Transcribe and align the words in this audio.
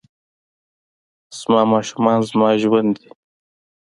زما 1.39 1.61
ماشومان 1.71 2.19
زما 2.29 2.49
ژوند 2.61 2.91
دي 2.99 3.07